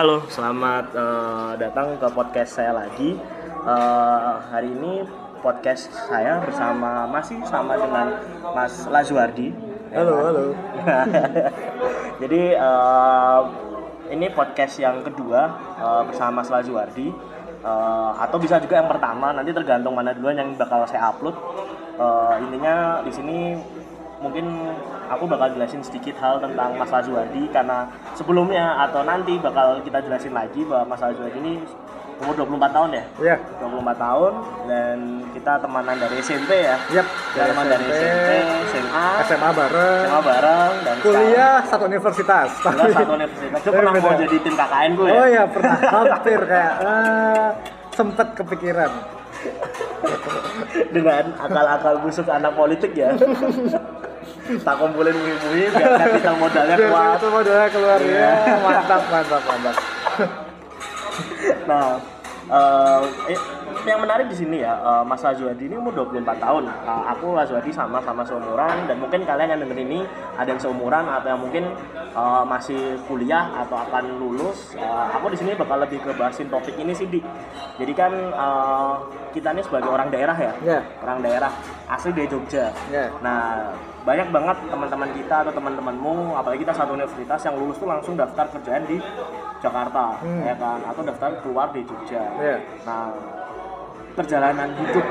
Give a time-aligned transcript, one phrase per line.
[0.00, 3.20] halo, selamat uh, datang ke podcast saya lagi.
[3.68, 5.04] Uh, hari ini
[5.44, 9.52] podcast saya bersama masih sama dengan Mas Lazuardi.
[9.92, 10.44] Halo, halo.
[12.24, 13.44] Jadi uh,
[14.08, 17.12] ini podcast yang kedua uh, bersama Mas Lazuardi.
[17.60, 21.36] Uh, atau bisa juga yang pertama, nanti tergantung mana duluan yang bakal saya upload.
[22.00, 23.52] Uh, intinya di sini
[24.24, 24.48] mungkin
[25.10, 30.30] aku bakal jelasin sedikit hal tentang Mas Lazuardi karena sebelumnya atau nanti bakal kita jelasin
[30.30, 31.52] lagi bahwa Mas Lazuardi ini
[32.20, 33.04] umur 24 tahun ya?
[33.18, 33.36] Iya.
[33.58, 34.32] 24 tahun
[34.68, 34.96] dan
[35.34, 36.76] kita temanan dari SMP ya?
[36.94, 38.30] Yap, dari teman SMP, dari SMP,
[38.70, 42.48] SMA, SMA bareng, SMA bareng dan kuliah sekarang, satu universitas.
[42.60, 43.60] Kuliah satu universitas.
[43.64, 45.16] Itu pernah mau jadi tim KKN gue ya?
[45.16, 45.76] Oh iya, pernah.
[45.80, 47.48] Hampir kayak uh,
[47.96, 48.92] sempet kepikiran
[50.94, 53.16] dengan akal-akal busuk anak politik ya
[54.58, 58.32] tak kumpulin mui-mui biar kapital modalnya kuat kapital modalnya keluar ya.
[58.58, 59.76] mantap mantap mantap.
[61.70, 62.02] Nah
[62.50, 63.38] uh, eh,
[63.86, 67.72] yang menarik di sini ya uh, Mas Lazuardi ini umur 24 tahun uh, aku Lazuardi
[67.72, 70.00] sama sama seumuran dan mungkin kalian yang denger ini
[70.36, 71.64] ada yang seumuran atau yang mungkin
[72.12, 76.76] uh, masih kuliah atau akan lulus uh, aku di sini bakal lebih ke bahasin topik
[76.76, 77.20] ini sih di
[77.80, 78.94] jadi kan uh,
[79.30, 80.82] kita ini sebagai orang daerah ya yeah.
[81.00, 81.50] orang daerah
[81.88, 83.08] asli dari Jogja yeah.
[83.22, 88.16] nah banyak banget teman-teman kita atau teman-temanmu apalagi kita satu universitas yang lulus tuh langsung
[88.16, 88.96] daftar kerjaan di
[89.60, 90.42] Jakarta hmm.
[90.48, 92.58] ya kan atau daftar keluar di Jogja yeah.
[92.88, 93.12] nah
[94.20, 95.06] perjalanan hidup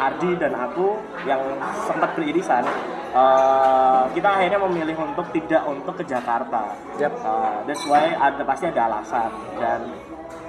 [0.00, 0.96] Ardi dan aku
[1.28, 1.38] yang
[1.84, 2.64] sempat beririsan
[3.12, 7.12] uh, kita akhirnya memilih untuk tidak untuk ke Jakarta yep.
[7.20, 9.92] uh, that's why ada pasti ada alasan dan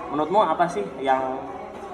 [0.10, 1.20] menurutmu apa sih yang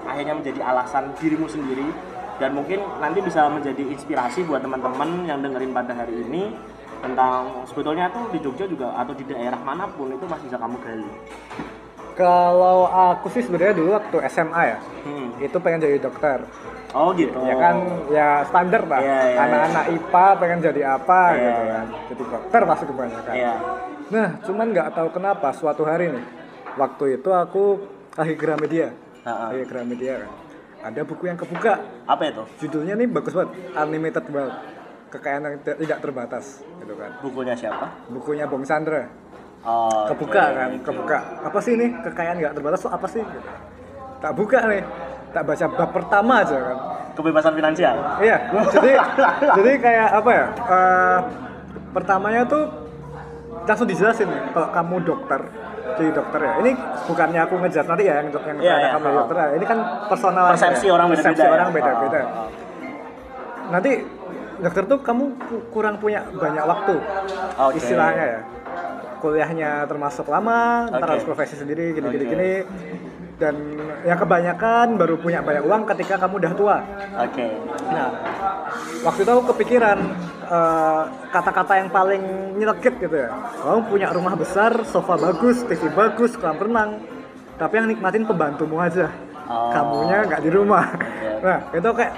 [0.06, 1.90] akhirnya menjadi alasan dirimu sendiri
[2.38, 6.54] dan mungkin nanti bisa menjadi inspirasi buat teman-teman yang dengerin pada hari ini
[7.02, 10.78] tentang sebetulnya tuh di Jogja juga atau di daerah mana pun itu masih bisa kamu
[10.86, 11.10] gali.
[12.12, 14.78] Kalau aku sih sebenarnya dulu waktu SMA ya,
[15.08, 15.28] hmm.
[15.40, 16.44] itu pengen jadi dokter.
[16.92, 17.40] Oh gitu.
[17.40, 17.76] Ya kan,
[18.12, 19.00] ya standar lah.
[19.00, 19.96] Yeah, yeah, Anak-anak yeah.
[19.96, 21.86] IPA pengen jadi apa yeah, gitu kan.
[22.12, 23.32] Jadi dokter pasti kebanyakan.
[23.32, 23.56] Yeah.
[24.12, 26.24] Nah, cuman nggak tahu kenapa suatu hari nih,
[26.76, 27.64] waktu itu aku
[28.12, 28.92] lagi Gramedia.
[29.24, 29.48] Uh -uh.
[29.56, 30.42] Lagi Gramedia kan
[30.82, 31.78] ada buku yang kebuka.
[32.04, 32.42] Apa itu?
[32.66, 34.58] Judulnya nih bagus banget, unlimited wealth,
[35.14, 36.44] kekayaan yang tidak terbatas,
[36.82, 37.10] gitu kan.
[37.22, 37.86] Bukunya siapa?
[38.10, 39.06] Bukunya Bong Chandra.
[39.62, 40.58] Oh, kebuka okay.
[40.58, 41.18] kan, kebuka.
[41.46, 43.22] Apa sih ini kekayaan nggak terbatas tuh apa sih?
[44.18, 44.82] Tak buka nih,
[45.30, 46.76] tak baca bab pertama aja kan.
[47.14, 47.96] Kebebasan finansial.
[48.18, 48.36] Iya,
[48.74, 48.92] jadi
[49.54, 50.46] jadi kayak apa ya?
[50.66, 51.18] Uh,
[51.94, 52.64] pertamanya tuh
[53.62, 55.40] langsung dijelasin nih, kalau kamu dokter,
[55.94, 56.52] jadi dokter ya.
[56.58, 56.70] Ini
[57.06, 59.14] bukannya aku ngejar nanti ya yang yang yeah, yeah, kamu oh.
[59.22, 59.48] dokter ya.
[59.62, 59.78] Ini kan
[60.10, 60.92] personal persepsi ya.
[60.98, 61.28] orang beda-beda.
[61.30, 61.54] Persepsi ya?
[61.54, 62.18] orang beda-beda.
[62.18, 62.48] Oh, oh.
[63.70, 63.90] Nanti
[64.58, 65.24] dokter tuh kamu
[65.70, 66.94] kurang punya banyak waktu.
[66.98, 67.78] Okay.
[67.78, 68.40] Istilahnya ya.
[69.22, 70.98] Kuliahnya termasuk lama, okay.
[70.98, 72.32] ntar harus profesi sendiri gini-gini okay.
[72.34, 72.52] gini.
[73.38, 73.54] Dan
[74.02, 76.76] yang kebanyakan baru punya banyak uang ketika kamu udah tua.
[77.22, 77.30] Oke.
[77.30, 77.52] Okay.
[77.94, 78.10] Nah,
[79.06, 79.98] waktu itu aku kepikiran
[80.46, 82.22] eh, kata-kata yang paling
[82.56, 83.30] nyelekit gitu ya
[83.62, 86.90] kamu punya rumah besar sofa bagus TV bagus kolam renang
[87.58, 89.10] tapi yang nikmatin pembantumu aja
[89.48, 89.70] oh.
[89.74, 90.86] kamunya nggak di rumah
[91.18, 91.38] yeah.
[91.42, 92.14] nah itu kayak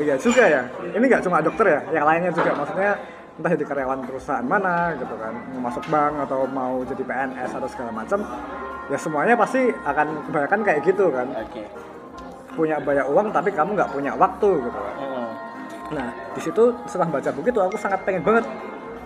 [0.00, 0.62] iya juga ya
[0.96, 2.92] ini nggak cuma dokter ya yang lainnya juga maksudnya
[3.40, 7.68] entah jadi karyawan perusahaan mana gitu kan mau masuk bank atau mau jadi PNS atau
[7.72, 8.20] segala macam
[8.92, 11.26] ya semuanya pasti akan kebanyakan kayak gitu kan.
[11.48, 11.64] Okay.
[12.50, 14.78] punya banyak uang tapi kamu nggak punya waktu gitu.
[14.84, 14.98] Kan
[15.90, 18.44] nah di situ setelah baca buku itu aku sangat pengen banget.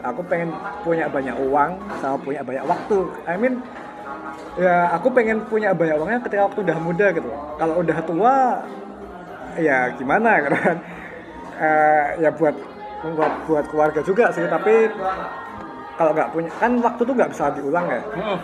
[0.05, 0.53] Aku pengen
[0.85, 1.71] punya banyak uang
[2.03, 2.99] sama punya banyak waktu.
[3.31, 3.63] I mean
[4.59, 7.31] ya aku pengen punya banyak uangnya ketika waktu udah muda gitu.
[7.61, 8.37] Kalau udah tua
[9.61, 10.77] ya gimana gitu kan?
[11.55, 12.74] Uh, ya buat
[13.13, 14.89] buat buat keluarga juga sih tapi
[16.01, 18.03] kalau nggak punya kan waktu tuh nggak bisa diulang ya.
[18.17, 18.39] Hmm.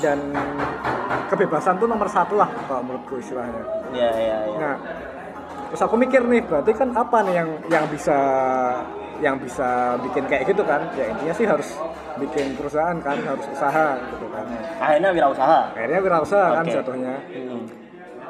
[0.00, 0.18] dan
[1.28, 3.60] kebebasan tuh nomor satu lah kalau menurutku istilahnya.
[3.92, 4.74] Ya ya ya nah
[5.70, 8.18] terus aku mikir nih berarti kan apa nih yang yang bisa
[9.20, 10.88] yang bisa bikin kayak gitu kan?
[10.96, 11.68] Ya intinya sih harus
[12.16, 14.44] bikin perusahaan kan harus usaha gitu kan.
[14.80, 15.60] Akhirnya wirausaha.
[15.76, 16.56] Akhirnya wirausaha okay.
[16.56, 17.14] kan jatuhnya.
[17.28, 17.79] Hmm.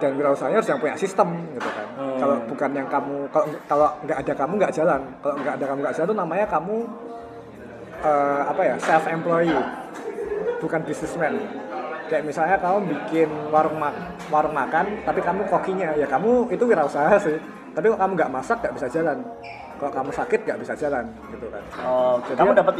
[0.00, 1.86] Dan wirausahanya harus yang punya sistem gitu kan.
[2.00, 2.16] Hmm.
[2.16, 5.00] kalau bukan yang kamu kalau kalau nggak ada kamu nggak jalan.
[5.20, 6.76] Kalau nggak ada kamu nggak jalan itu namanya kamu
[8.00, 9.60] uh, apa ya self employee
[10.64, 11.34] bukan businessman.
[12.08, 13.94] Kayak misalnya kamu bikin warung mak
[14.32, 15.92] warung makan tapi kamu kokinya.
[15.94, 17.38] Ya kamu itu wirausaha sih.
[17.70, 19.18] Tapi kalau kamu nggak masak nggak bisa jalan.
[19.78, 21.62] Kalau kamu sakit nggak bisa jalan gitu kan.
[21.84, 22.74] Oh Jadi, kamu dapat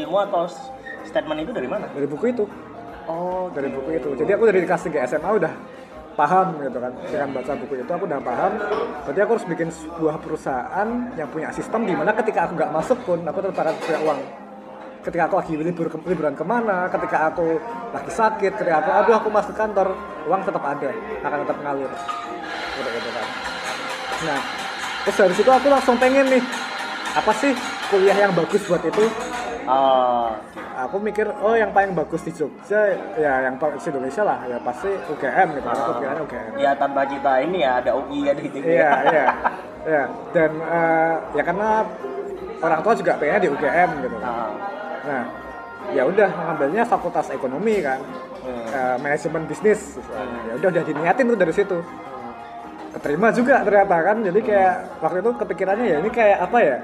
[0.00, 0.44] ilmu atau
[1.06, 1.86] statement itu dari mana?
[1.92, 2.44] Dari buku itu.
[3.06, 4.08] Oh dari buku itu.
[4.18, 5.52] Jadi aku dari kelas 3 SMA udah
[6.14, 6.92] paham gitu kan.
[7.08, 8.52] Dengan baca buku itu aku udah paham.
[9.08, 12.98] Berarti aku harus bikin sebuah perusahaan yang punya sistem di mana ketika aku nggak masuk
[13.04, 14.20] pun aku tetap akan punya uang.
[15.02, 17.58] Ketika aku lagi libur ke, liburan ke mana ketika aku
[17.90, 19.98] lagi sakit ketika aku aduh aku masuk kantor
[20.30, 20.90] uang tetap ada
[21.26, 21.90] akan tetap ngalir.
[22.72, 23.26] Gitu, gitu kan.
[24.22, 24.40] Nah
[25.02, 26.42] terus dari situ aku langsung pengen nih
[27.12, 27.52] apa sih
[27.90, 29.04] kuliah yang bagus buat itu
[29.62, 30.34] Oh,
[30.74, 34.38] aku mikir oh yang paling bagus di Jogja ya yang paling di Indonesia lah.
[34.50, 38.20] Ya pasti UGM gitu kan aku kira UGM ya tanpa kita ini ya ada UI
[38.26, 39.24] ada gitu iya iya
[39.86, 40.02] iya.
[40.34, 41.86] Dan eh, ya karena
[42.58, 44.16] orang tua juga pengennya di UGM gitu.
[44.18, 44.50] Kan Ah,
[45.06, 45.22] nah
[45.94, 48.02] ya udah ngambilnya fakultas ekonomi kan.
[48.42, 48.66] Hmm.
[48.74, 49.94] eh, manajemen bisnis.
[50.10, 50.26] Kan.
[50.50, 51.78] ya udah udah diniatin tuh dari situ.
[52.98, 54.16] Keterima juga ternyata kan.
[54.26, 56.76] Jadi kayak waktu itu kepikirannya ya ini kayak apa ya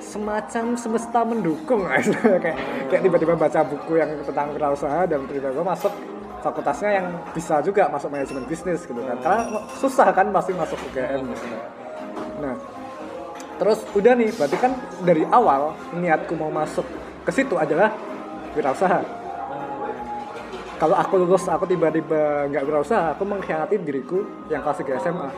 [0.00, 1.84] semacam semesta mendukung
[2.42, 2.56] kayak
[2.88, 5.92] kayak tiba-tiba baca buku yang tentang wirausaha dan tiba-tiba masuk
[6.40, 9.40] fakultasnya yang bisa juga masuk manajemen bisnis gitu kan karena
[9.78, 11.46] susah kan pasti masuk UGM gitu.
[12.38, 12.54] nah
[13.58, 14.72] terus udah nih berarti kan
[15.02, 16.86] dari awal niatku mau masuk
[17.26, 17.90] ke situ adalah
[18.54, 19.18] wirausaha
[20.78, 25.30] kalau aku lulus aku tiba-tiba nggak berusaha aku mengkhianati diriku yang kelas 3 SMA.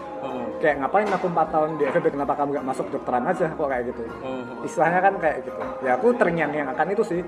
[0.60, 3.46] Kayak ngapain aku 4 tahun di FEB kenapa kamu nggak masuk dokteran aja?
[3.56, 4.02] Kok kayak gitu?
[4.20, 4.44] Hmm.
[4.62, 5.60] istilahnya kan kayak gitu.
[5.80, 7.20] Ya aku terngiang yang akan itu sih.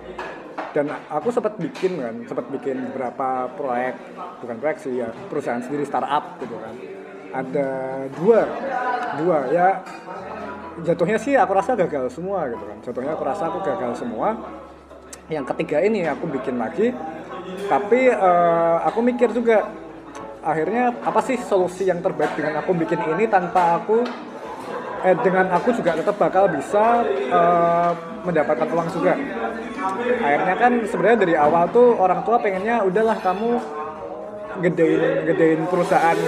[0.77, 2.15] Dan aku sempat bikin kan.
[2.29, 3.97] Sempat bikin beberapa proyek.
[4.45, 5.09] Bukan proyek sih ya.
[5.33, 6.75] Perusahaan sendiri startup gitu kan.
[7.33, 7.69] Ada
[8.21, 8.41] dua.
[9.19, 9.69] Dua ya.
[10.85, 12.77] Jatuhnya sih aku rasa gagal semua gitu kan.
[12.85, 14.37] Jatuhnya aku rasa aku gagal semua.
[15.33, 16.93] Yang ketiga ini aku bikin lagi.
[17.69, 19.82] Tapi eh, aku mikir juga
[20.43, 24.03] akhirnya apa sih solusi yang terbaik dengan aku bikin ini tanpa aku
[25.03, 27.91] eh dengan aku juga tetap bakal bisa eh,
[28.23, 29.19] mendapatkan uang juga?
[30.23, 33.59] Akhirnya kan sebenarnya dari awal tuh orang tua pengennya udahlah kamu
[34.63, 36.19] gedein gedein perusahaan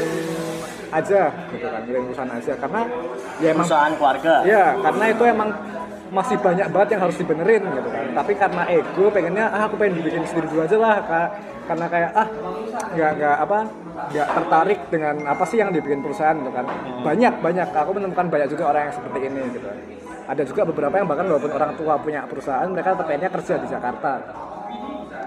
[0.94, 1.22] aja
[1.54, 2.52] gitu kan gedein perusahaan aja.
[2.58, 2.80] Karena
[3.38, 4.34] ya emang perusahaan keluarga.
[4.42, 5.48] Ya, karena itu emang
[6.14, 8.04] masih banyak banget yang harus dibenerin gitu kan.
[8.14, 10.96] Tapi karena ego pengennya ah aku pengen bikin sendiri dulu aja lah
[11.66, 12.28] karena kayak ah
[12.94, 13.58] nggak nggak apa
[13.94, 16.66] nggak tertarik dengan apa sih yang dibikin perusahaan gitu kan.
[17.02, 19.68] Banyak banyak aku menemukan banyak juga orang yang seperti ini gitu.
[20.24, 23.68] Ada juga beberapa yang bahkan walaupun orang tua punya perusahaan mereka tetap pengennya kerja di
[23.68, 24.12] Jakarta.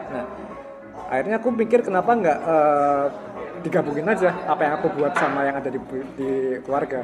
[0.08, 0.26] Nah,
[1.12, 3.06] akhirnya aku pikir kenapa nggak eh,
[3.62, 5.80] digabungin aja apa yang aku buat sama yang ada di,
[6.18, 6.30] di
[6.66, 7.02] keluarga.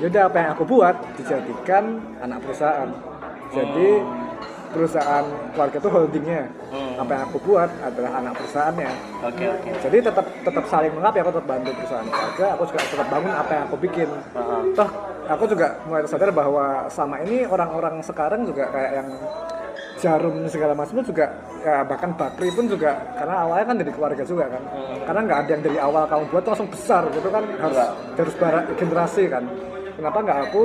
[0.00, 1.84] Yaudah apa yang aku buat dijadikan
[2.20, 2.90] anak perusahaan.
[3.50, 3.88] Jadi
[4.70, 6.42] perusahaan keluarga itu holdingnya.
[6.70, 7.02] Hmm.
[7.02, 8.90] Apa yang aku buat adalah anak perusahaannya.
[9.26, 12.46] oke oke Jadi tetap tetap saling mengap ya aku tetap bantu perusahaan keluarga.
[12.54, 14.08] Aku juga tetap bangun apa yang aku bikin.
[14.08, 14.60] Heeh.
[14.78, 14.90] Toh
[15.26, 19.08] aku juga mulai sadar bahwa sama ini orang-orang sekarang juga kayak yang
[20.00, 21.28] jarum segala macam itu juga
[21.60, 24.62] ya bahkan bakri pun juga karena awalnya kan dari keluarga juga kan
[25.04, 27.90] karena nggak ada yang dari awal kamu buat langsung besar gitu kan harus Enggak.
[28.16, 29.44] harus bara- generasi kan
[29.92, 30.62] kenapa nggak aku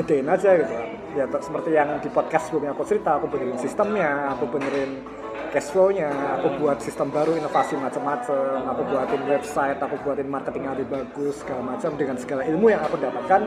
[0.00, 0.74] gedein aja gitu
[1.18, 5.02] ya seperti yang di podcast sebelumnya aku cerita aku benerin sistemnya aku benerin
[5.50, 10.74] cash flow-nya aku buat sistem baru inovasi macam-macam aku buatin website aku buatin marketing yang
[10.78, 13.40] lebih bagus segala macam dengan segala ilmu yang aku dapatkan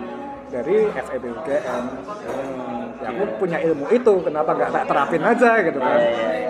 [0.52, 1.84] dari FEB UGM
[3.02, 6.00] ya aku punya ilmu itu kenapa nggak tak terapin aja gitu kan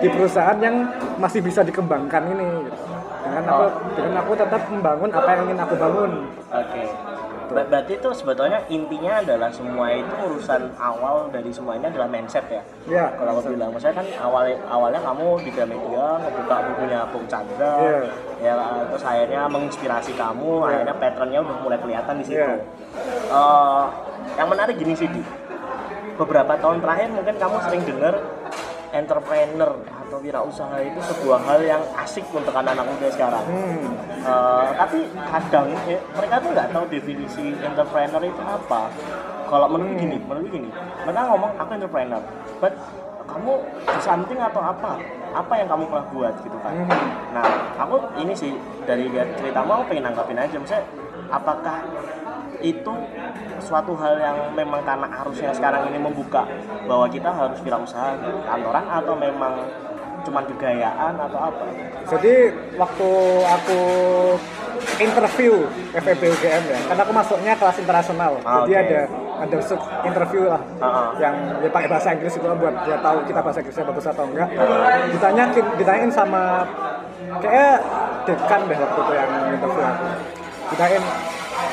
[0.02, 0.76] di perusahaan yang
[1.22, 2.82] masih bisa dikembangkan ini gitu.
[3.22, 3.64] dengan aku
[3.94, 6.10] dengan aku tetap membangun apa yang ingin aku bangun
[6.50, 6.82] Oke.
[7.52, 12.44] Ber- Berarti itu sebetulnya intinya adalah semua itu urusan awal dari semua ini adalah mindset
[12.48, 12.62] ya.
[12.88, 17.74] ya Kalau aku bilang, maksudnya kan awal awalnya kamu di Gramedia ngebuka bukunya Bung Chandra,
[17.78, 18.00] Iya.
[18.40, 18.54] ya
[18.88, 20.66] terus akhirnya menginspirasi kamu, Iya.
[20.68, 22.40] akhirnya patternnya udah mulai kelihatan di situ.
[22.40, 22.52] Iya.
[23.28, 23.84] Eh,
[24.34, 25.22] yang menarik gini sih, Di.
[26.12, 28.14] beberapa tahun terakhir mungkin kamu sering dengar
[28.92, 33.44] entrepreneur atau wirausaha itu sebuah hal yang asik untuk anak-anak muda sekarang.
[33.48, 33.88] hmm.
[34.22, 38.92] Eh, tapi kadang eh, mereka tuh nggak tahu definisi entrepreneur itu apa.
[39.50, 40.68] Kalau menurut gini, menurut gini,
[41.04, 42.22] mereka ngomong aku entrepreneur,
[42.62, 42.72] but
[43.26, 45.00] kamu do something atau apa?
[45.32, 46.72] Apa yang kamu pernah buat gitu kan?
[46.76, 47.08] Hmm.
[47.32, 47.44] Nah,
[47.80, 48.52] aku ini sih
[48.84, 50.84] dari lihat ceritamu aku pengen nanggapin aja, maksudnya
[51.32, 51.80] apakah
[52.62, 52.94] itu
[53.58, 56.46] suatu hal yang memang karena arusnya sekarang ini membuka
[56.86, 58.14] bahwa kita harus wirausaha
[58.46, 59.54] kantoran atau memang
[60.22, 61.66] cuman kegayaan atau apa?
[62.06, 62.34] Jadi
[62.78, 63.08] waktu
[63.42, 63.80] aku
[64.98, 68.82] interview FEB UGM ya, karena aku masuknya kelas internasional, Ah, jadi oke.
[68.82, 69.00] ada
[69.42, 71.06] ada sub interview lah, Ah, ah.
[71.18, 74.48] yang ya pakai bahasa Inggris itu buat dia tahu kita bahasa Inggrisnya bagus atau enggak.
[75.10, 76.42] Ditanya ditanyain sama
[77.42, 77.82] kayak
[78.22, 80.04] dekan deh waktu itu yang interview aku.
[80.70, 81.04] Ditanyain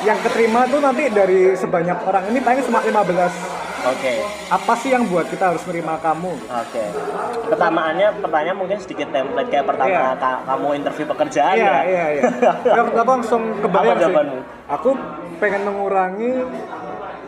[0.00, 4.12] yang keterima tuh nanti dari sebanyak orang ini paling cuma 15 Oke.
[4.50, 6.32] apa sih yang buat kita harus menerima kamu?
[6.36, 6.84] Oke.
[7.46, 10.16] Pertamaannya pertanyaan mungkin sedikit template kayak pertama Iya.
[10.16, 11.80] ka- kamu interview pekerjaan Iya, ya.
[11.84, 12.22] iya, iya.
[12.76, 14.02] Ya, aku langsung kebayang Apa sih.
[14.02, 14.38] jawabanmu?
[14.70, 14.90] Aku
[15.36, 16.30] pengen mengurangi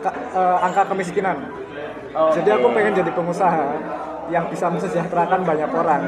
[0.05, 1.37] eh, angka kemiskinan.
[2.11, 2.37] Oke.
[2.37, 3.65] Jadi aku pengen jadi pengusaha
[4.29, 6.01] yang bisa mensejahterakan banyak orang.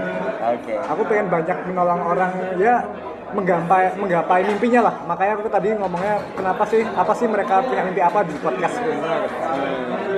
[0.51, 0.73] Oke.
[0.77, 2.85] Aku pengen banyak menolong orang ya
[3.35, 4.95] menggapai menggapai mimpinya lah.
[5.03, 8.95] Makanya aku tadi ngomongnya kenapa sih apa sih mereka punya mimpi apa di podcast gitu.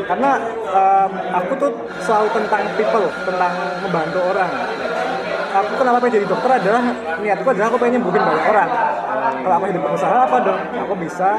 [0.07, 0.29] Karena
[0.71, 1.71] em, aku tuh
[2.05, 4.51] selalu tentang people, tentang membantu orang.
[5.47, 6.83] Aku kenapa pengen jadi dokter adalah
[7.17, 8.69] niatku adalah aku pengen nyembuhin banyak orang.
[9.41, 10.59] Kalau aku jadi pengusaha apa dong?
[10.85, 11.29] Aku bisa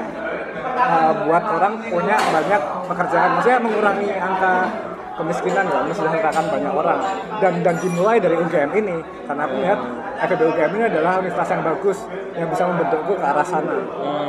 [0.75, 3.29] uh, buat orang punya banyak pekerjaan.
[3.39, 4.55] Maksudnya mengurangi angka
[5.19, 7.01] kemiskinan ya, mensejahterakan banyak orang.
[7.43, 8.97] Dan dan dimulai dari UGM ini
[9.27, 9.81] karena aku melihat
[10.19, 11.99] FEB UGM ini adalah universitas yang bagus
[12.39, 13.77] yang bisa membentukku ke arah sana.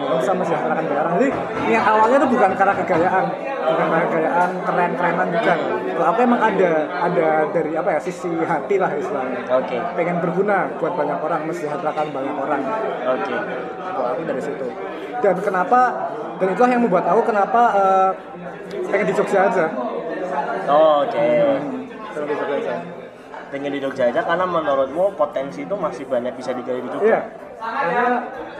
[0.09, 1.13] Yang bisa mensejahterakan banyak orang.
[1.17, 1.29] Jadi
[1.69, 5.59] niat awalnya itu bukan karena kegayaan, bukan karena kegayaan keren-kerenan bukan.
[5.99, 9.39] Kalau aku emang ada ada dari apa ya sisi hati lah istilahnya.
[9.53, 9.77] Oke.
[9.93, 12.61] Pengen berguna buat banyak orang, mensejahterakan banyak orang
[13.13, 13.35] Oke.
[13.79, 14.67] kalau aku dari situ
[15.19, 15.79] dan kenapa
[16.39, 18.09] dan itulah yang membuat aku kenapa eh,
[18.87, 19.65] pengen di Jogja aja
[20.69, 21.27] Oh, Oke.
[22.11, 22.75] pengen di Jogja aja
[23.49, 27.07] Pengen di Jogja aja karena menurutmu potensi itu masih banyak bisa digali di Jogja.
[27.09, 27.19] iya
[27.59, 28.05] karena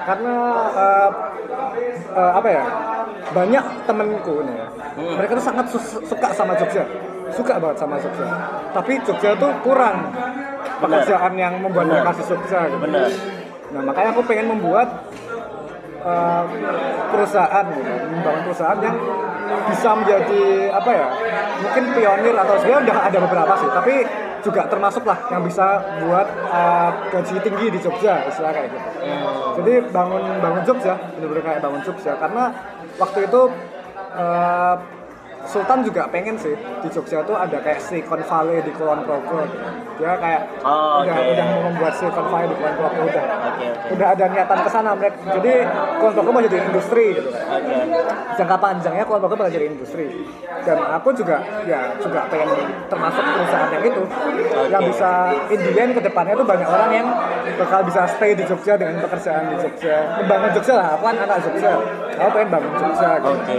[0.02, 0.34] karena
[0.76, 1.10] eh,
[2.12, 2.64] eh, apa ya
[3.30, 5.16] banyak temenku nih ya Hmm.
[5.16, 6.84] mereka tuh sangat su- suka sama Jogja
[7.30, 8.26] suka banget sama Jogja
[8.72, 10.12] tapi Jogja tuh kurang
[10.78, 12.04] pekerjaan yang membuat Benar.
[12.04, 12.78] mereka Jogja gitu.
[12.82, 13.08] Bener.
[13.70, 14.90] Nah makanya aku pengen membuat
[16.02, 16.44] uh,
[17.08, 18.98] perusahaan, gitu, membangun perusahaan yang
[19.70, 21.08] bisa menjadi apa ya,
[21.62, 23.96] mungkin pionir atau sebenarnya udah ada beberapa sih, tapi
[24.40, 28.90] juga termasuk lah yang bisa buat uh, gaji tinggi di Jogja, istilah kayak gitu.
[29.60, 32.44] Jadi bangun bangun Jogja, bener-bener kayak bangun Jogja, karena
[32.96, 33.42] waktu itu
[34.16, 34.76] uh,
[35.46, 39.48] Sultan juga pengen sih di Jogja tuh ada kayak Silicon Valley di Kulon Progo.
[39.96, 41.32] Dia kayak Oh, udah oke.
[41.32, 43.94] udah mau membuat Silicon Valley di Kulon Progo udah Oke, oke.
[43.94, 45.54] udah ada niatan ke sana mereka jadi
[45.98, 47.76] Kulon Progo mau jadi industri gitu kan Oke.
[48.36, 50.06] jangka panjangnya Kulon Progo bakal jadi industri
[50.60, 52.50] dan aku juga ya juga pengen
[52.86, 54.02] termasuk perusahaan yang itu
[54.68, 55.10] yang bisa
[55.48, 57.08] in the end ke depannya tuh banyak orang yang
[57.56, 61.38] bakal bisa stay di Jogja dengan pekerjaan di Jogja membangun Jogja lah aku kan anak
[61.42, 61.72] Jogja
[62.14, 63.56] aku pengen bangun Jogja gitu Oke.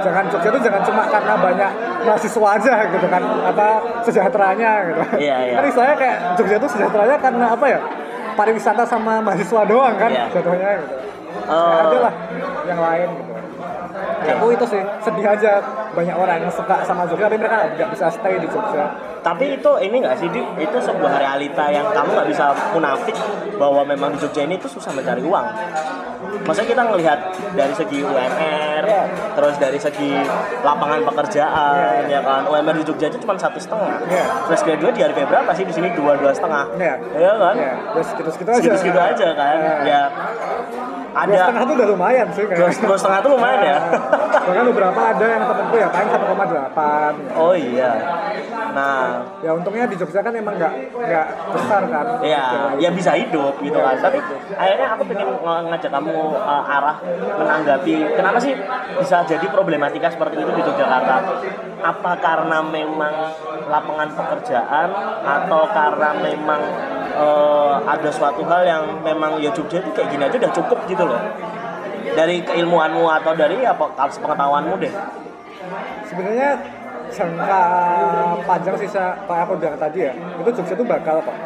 [0.00, 1.70] jangan Jogja tuh jangan cuma karena banyak
[2.02, 3.66] mahasiswa aja gitu kan apa
[4.02, 5.54] sejahteranya gitu Iya, iya.
[5.54, 7.78] kan istilahnya kayak Jogja tuh sejahteranya karena apa ya
[8.34, 10.26] pariwisata sama mahasiswa doang kan Iya.
[10.30, 10.94] jatuhnya gitu
[11.42, 11.74] Oh.
[11.80, 12.14] ada lah
[12.64, 13.30] yang lain gitu
[14.22, 15.58] Ya, aku itu sih sedih aja
[15.90, 18.86] banyak orang yang suka sama Jogja tapi mereka nggak bisa stay di Jogja
[19.22, 20.42] Tapi itu ini nggak sih, Di?
[20.58, 23.14] Itu sebuah realita yang kamu nggak bisa munafik
[23.54, 25.46] bahwa memang di Jogja ini itu susah mencari uang.
[26.42, 27.18] Maksudnya kita ngelihat
[27.54, 29.04] dari segi UMR, Iya.
[29.38, 30.10] terus dari segi
[30.66, 32.50] lapangan pekerjaan, ya kan.
[32.50, 34.02] UMR di Jogja itu cuma satu setengah.
[34.10, 34.24] Iya.
[34.50, 36.66] Fresh graduate di harga berapa sih di sini dua dua setengah?
[36.74, 36.94] Iya.
[37.14, 37.54] Iya kan?
[37.54, 39.56] ya terus segitu-segitu aja Segitu-segitu aja kan.
[39.62, 39.74] Iya.
[39.86, 40.02] Ya
[41.12, 43.76] dua ada setengah tuh udah lumayan sih dua, kayak dua setengah itu lumayan ya.
[44.42, 47.92] bahkan beberapa ada yang temenku ya paling 1,8 oh iya.
[48.70, 52.06] Nah, ya untungnya di Jogja kan emang nggak nggak besar kan.
[52.22, 53.98] Ya ya bisa hidup gitu kan.
[53.98, 54.22] Tapi
[54.54, 56.96] akhirnya aku pengen ng- ngajak kamu uh, arah
[57.42, 58.54] menanggapi kenapa sih
[59.02, 61.16] bisa jadi problematika seperti itu di Yogyakarta?
[61.82, 63.14] Apa karena memang
[63.66, 64.88] lapangan pekerjaan
[65.26, 66.60] atau karena memang
[67.18, 71.02] uh, ada suatu hal yang memang ya Jogja itu kayak gini aja udah cukup gitu
[71.02, 71.18] loh.
[72.12, 74.92] Dari keilmuanmu atau dari apa pengetahuanmu deh.
[76.06, 76.81] Sebenarnya
[77.12, 77.62] jangka
[78.42, 81.36] panjang sisa aku bilang tadi ya itu Jogja tuh bakal kok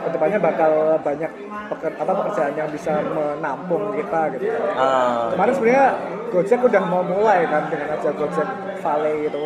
[0.00, 1.28] ke depannya bakal banyak
[1.68, 4.48] peker, apa pekerjaan yang bisa menampung kita gitu.
[4.72, 5.86] Uh, kemarin sebenarnya
[6.30, 8.48] Gojek udah mau mulai kan dengan aja Gojek
[8.80, 9.40] Valley gitu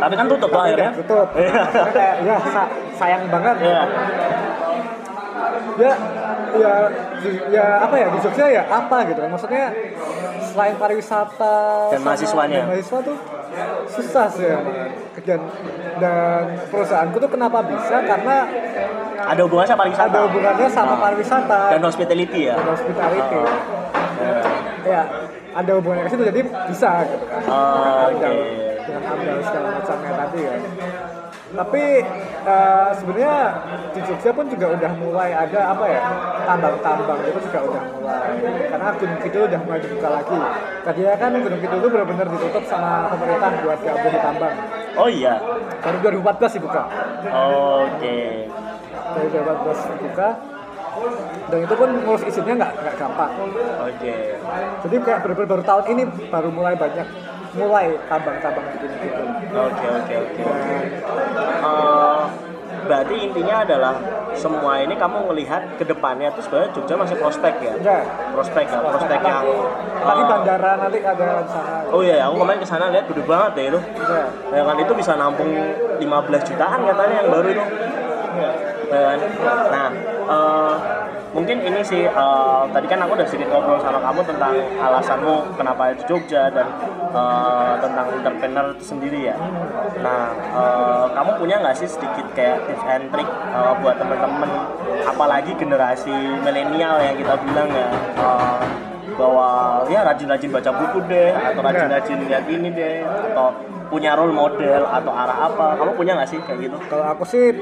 [0.00, 1.28] tapi kan tutup lah Tapi akhirnya udah tutup.
[1.38, 1.62] Iya.
[1.92, 3.56] Kayak ya sa- sayang banget.
[3.62, 3.82] Iya.
[5.72, 5.92] ya
[6.52, 6.72] ya
[7.48, 9.20] ya apa ya di Jogja ya apa gitu.
[9.22, 9.64] Kan maksudnya
[10.42, 11.56] selain pariwisata
[11.94, 12.58] Dan mahasiswanya.
[12.58, 13.16] dan mahasiswa tuh
[13.86, 14.92] susah sih emang.
[15.22, 15.40] Dan
[15.98, 18.00] dan perusahaanku tuh kenapa bisa?
[18.02, 18.48] Karena
[19.22, 20.08] ada hubungannya sama pariwisata.
[20.08, 21.00] Ada hubungannya sama Ah.
[21.00, 21.60] pariwisata.
[21.70, 22.54] Dan hospitality ya?
[22.56, 23.40] Dan hospitality.
[24.82, 25.02] Ya
[25.52, 27.40] ada hubungannya ke situ jadi bisa gitu kan.
[27.46, 28.18] Oh, oke.
[28.18, 30.54] Dengan- dengan amdal segala macamnya tadi ya
[31.52, 31.84] tapi
[32.48, 33.36] eh, sebenarnya
[33.92, 36.00] di Jogja pun juga udah mulai ada apa ya
[36.48, 38.32] tambang-tambang itu juga udah mulai.
[38.72, 40.38] Karena Gunung Kidul udah mulai dibuka lagi.
[40.82, 44.56] Tadinya kan Gunung Kidul itu benar-benar ditutup sama pemerintah buat gak boleh tambang.
[44.96, 45.34] Oh iya?
[45.80, 46.82] Baru 2014 dibuka.
[47.28, 48.18] Oke.
[49.12, 50.28] Dari 2014 dibuka.
[51.48, 53.32] Dan itu pun ngurus izinnya nggak nggak gampang.
[53.80, 54.14] Oke.
[54.84, 57.06] Jadi kayak benar-benar baru tahun ini baru mulai banyak
[57.52, 60.44] mulai tambang-tambang di Gunung Kidul oke oke oke.
[61.62, 62.22] Eh,
[62.82, 63.94] berarti intinya adalah
[64.32, 67.74] semua ini kamu melihat ke depannya tuh sebenarnya Jogja masih prospek ya?
[67.84, 67.98] Ya
[68.32, 69.44] prospek ya prospek yang
[70.02, 71.86] tapi uh, bandara nanti ada sana.
[71.94, 73.80] Oh iya aku kemarin ke sana lihat gede banget deh itu.
[74.02, 75.50] Ya ya kan itu bisa nampung
[76.00, 77.64] 15 jutaan katanya yang baru itu.
[78.40, 78.52] Ya
[78.92, 79.18] ya kan?
[79.72, 79.88] Nah,
[80.28, 80.74] eh,
[81.32, 85.82] mungkin ini sih eh, tadi kan aku udah sedikit ngobrol sama kamu tentang alasanmu kenapa
[85.94, 86.66] itu Jogja dan
[87.12, 89.36] eh, tentang entrepreneur itu sendiri ya.
[90.00, 94.50] Nah, eh, kamu punya nggak sih sedikit kayak tips and trick eh, buat temen-temen,
[95.04, 97.88] apalagi generasi milenial yang kita bilang ya.
[98.18, 98.64] eh,
[99.12, 99.48] bahwa
[99.92, 103.52] ya rajin-rajin baca buku deh atau rajin-rajin lihat ini deh atau
[103.92, 107.52] punya role model atau arah apa kamu punya nggak sih kayak gitu Kalau aku sih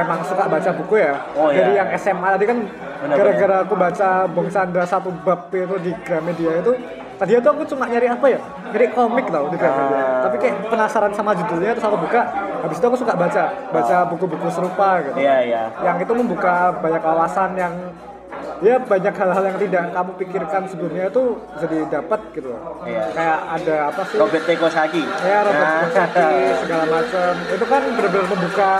[0.00, 1.12] emang suka baca buku ya.
[1.36, 1.84] Oh, Jadi iya.
[1.84, 2.58] yang SMA tadi kan
[3.12, 6.72] gara-gara aku baca Bung Sandra satu bab itu di Gramedia itu
[7.14, 8.40] tadi itu aku cuma nyari apa ya?
[8.70, 9.96] Nyari komik tau di Gramedia.
[9.96, 10.22] Ah.
[10.26, 12.20] Tapi kayak penasaran sama judulnya terus aku buka.
[12.64, 14.02] Habis itu aku suka baca, baca Ah.
[14.08, 15.16] buku-buku serupa gitu.
[15.16, 17.74] iya iya Yang itu membuka banyak wawasan yang
[18.60, 22.50] ya banyak hal-hal yang tidak kamu pikirkan sebelumnya itu bisa didapat gitu.
[22.84, 23.02] Iya.
[23.12, 24.16] Kayak ada apa sih?
[24.16, 24.42] Robert.
[24.44, 25.78] Kiyosaki ya Robert Nah.
[25.84, 26.28] Kiyosaki
[26.64, 28.70] segala macam itu kan benar-benar membuka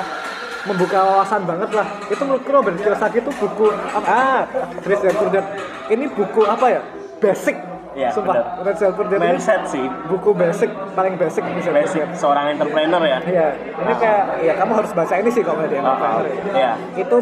[0.64, 4.40] membuka wawasan banget lah itu menurutku Robert Kiyosaki itu buku apa ah
[4.80, 5.46] Rich Dad Poor Dad
[5.92, 6.80] ini buku apa ya
[7.20, 7.56] basic
[7.94, 8.66] Iya, sumpah benar.
[8.66, 12.98] Rich Dad Poor Dad ini mindset sih buku basic paling basic Poor basic seorang entrepreneur
[13.00, 16.34] ya Iya, ini kayak ya kamu harus baca ini sih kalau di entrepreneur ya.
[16.50, 16.72] Iya.
[16.98, 17.16] Itu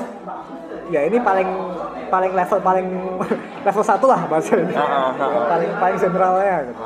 [0.89, 1.49] ya ini paling
[2.09, 2.87] paling level paling
[3.69, 4.73] level satu lah baca ini.
[4.73, 5.45] Ah, ah, ah.
[5.49, 6.83] paling paling generalnya gitu.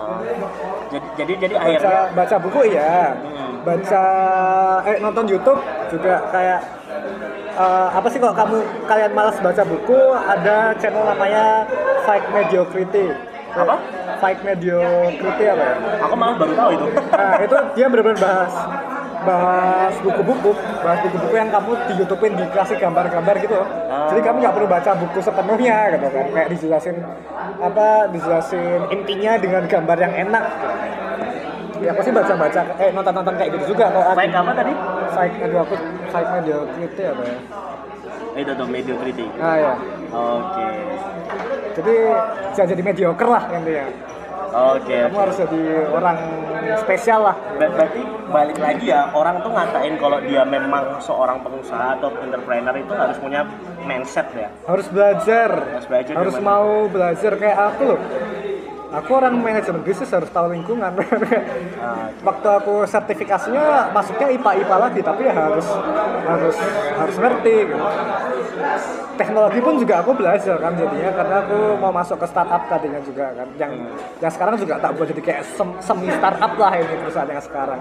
[0.86, 2.94] jadi jadi jadi baca akhirnya baca buku iya
[3.36, 3.62] Hmm.
[3.66, 4.04] baca
[4.86, 5.58] eh nonton YouTube
[5.90, 6.60] juga kayak
[7.52, 11.66] eh, apa sih kalau kamu kalian malas baca buku ada channel namanya
[12.06, 13.10] Fake Mediocrity
[13.56, 13.76] Apa?
[14.16, 15.75] Fake Mediocrity apa ya?
[16.08, 16.86] Aku malah baru tahu itu.
[17.12, 18.54] Nah itu dia benar-benar bahas
[19.26, 20.54] bahas buku-buku
[20.86, 23.54] bahas buku-buku yang kamu di YouTube-in dikasih gambar-gambar gitu.
[23.58, 23.66] Loh.
[23.90, 24.06] Ah.
[24.14, 26.26] jadi kamu nggak perlu baca buku sepenuhnya gitu kan.
[26.30, 26.96] Kayak dijelasin
[27.58, 30.44] apa dijelasin intinya dengan gambar yang enak.
[31.76, 34.73] Ya aku sih baca-baca eh nonton-nonton kayak gitu juga kalau baik apa tadi?
[35.12, 35.75] Fake aduh aku
[36.08, 37.36] fake mediocrity apa ya?
[38.36, 39.73] Itu tuh mediocrity ah ya
[40.12, 40.66] oke
[41.76, 41.95] jadi
[42.56, 43.84] jangan jadi mediocre lah intinya
[44.56, 44.89] oke.
[44.89, 45.62] Kamu harus jadi
[45.93, 46.17] orang
[46.80, 47.36] spesial lah.
[47.60, 48.00] Ber- berarti
[48.32, 53.17] balik lagi ya orang tuh ngatain kalau dia memang seorang pengusaha atau entrepreneur itu harus
[53.21, 53.45] punya
[53.84, 54.49] mindset ya?
[54.65, 55.50] Harus belajar.
[55.52, 56.49] Harus belajar harus gimana?
[56.49, 58.00] mau belajar kayak aku loh
[58.92, 60.92] aku orang manajemen bisnis harus tahu lingkungan.
[62.26, 65.66] Waktu aku sertifikasinya masuknya IPA IPA lagi tapi ya harus
[66.26, 66.56] harus
[66.96, 67.86] harus ngerti gitu.
[69.16, 73.32] teknologi pun juga aku belajar kan jadinya karena aku mau masuk ke startup tadinya juga
[73.32, 73.49] kan.
[73.56, 73.72] Yang
[74.20, 77.80] yang sekarang juga tak buat jadi kayak sem- semi startup lah ini perusahaan yang sekarang.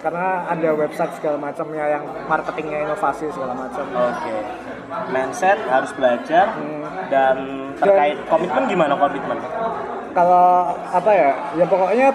[0.00, 3.84] Karena ada website segala macamnya yang marketingnya inovasi segala macam.
[3.88, 4.36] Oke.
[5.08, 6.82] Mindset harus belajar Hmm.
[7.08, 7.36] dan
[7.78, 9.38] terkait komitmen gimana komitmen
[10.12, 12.08] kalau apa ya ya pokoknya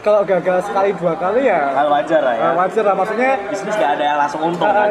[0.00, 2.48] kalau gagal sekali dua kali ya hal wajar lah ya.
[2.56, 4.90] Wajar lah maksudnya bisnis gak ada yang langsung untung eh, kan?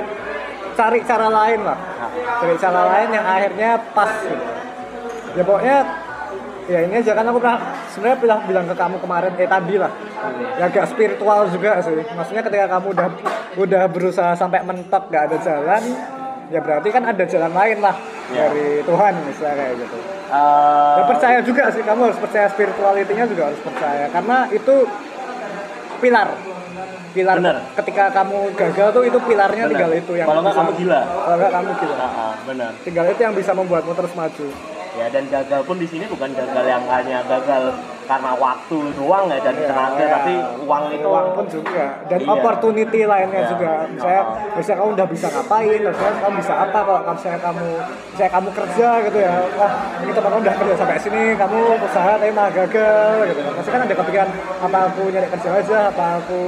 [0.78, 1.78] cari cara lain lah.
[2.40, 4.46] Cari cara lain yang akhirnya pas gitu.
[5.38, 5.78] ya pokoknya
[6.70, 9.92] ya ini aja kan aku pernah sebenarnya bilang bilang ke kamu kemarin eh tadi lah.
[10.62, 11.98] Ya agak spiritual juga sih.
[12.14, 13.08] Maksudnya ketika kamu udah
[13.58, 15.84] udah berusaha sampai mentok gak ada jalan
[16.50, 17.96] ya berarti kan ada jalan lain lah
[18.30, 18.46] Ya.
[18.46, 19.98] dari Tuhan misalnya kayak gitu
[20.30, 24.76] Ya percaya juga sih, kamu harus percaya spiritualitinya juga harus percaya karena itu
[26.00, 26.30] pilar.
[27.10, 27.58] Pilar Bener.
[27.74, 29.74] ketika kamu gagal tuh itu pilarnya Bener.
[29.74, 31.02] tinggal itu yang Kalau nggak kamu gila.
[31.02, 31.96] Kalau nggak kamu gila.
[31.98, 34.48] ah, ah, benar Tinggal itu yang bisa membuatmu terus maju.
[34.94, 37.64] ya dan gagal pun di sini bukan gagal yang hanya gagal
[38.10, 40.10] karena waktu doang ya dan Ya, tenaga ya.
[40.18, 40.34] tapi
[40.66, 42.30] uang itu uang pun juga dan Iya.
[42.32, 43.48] opportunity lainnya Ya.
[43.48, 44.34] juga misalnya Oh.
[44.58, 47.66] misalnya kamu udah bisa ngapain misalnya kamu bisa apa kalau kamu misalnya kamu
[48.10, 52.12] misalnya kamu kerja gitu ya wah ini teman kamu udah kerja sampai sini kamu usaha
[52.18, 56.06] tapi malah gagal gitu kan pasti kan ada kepikiran apa aku nyari kerja aja apa
[56.18, 56.40] aku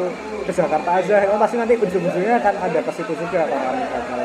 [0.41, 4.19] ke Jakarta aja itu pasti nanti ujung-ujungnya kan ada ke situ juga kalau kamu gagal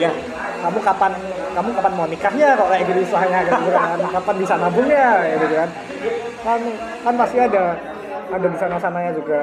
[0.00, 0.12] ya
[0.58, 1.12] kamu kapan
[1.54, 3.98] kamu kapan mau nikahnya kok kayak gitu istilahnya gitu kan?
[4.10, 5.68] Kapan bisa nabungnya gitu kan?
[6.42, 6.60] Kan
[7.04, 7.64] kan pasti ada
[8.28, 9.40] ada di sana sananya juga.